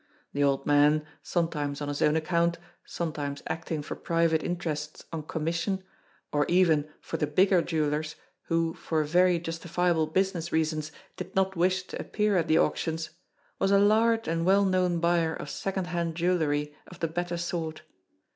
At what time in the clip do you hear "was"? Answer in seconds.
13.59-13.69